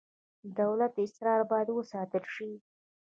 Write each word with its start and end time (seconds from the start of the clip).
د 0.03 0.03
دولت 0.61 0.93
اسرار 1.05 1.41
باید 1.51 1.69
وساتل 1.71 2.23
شي 2.33 2.51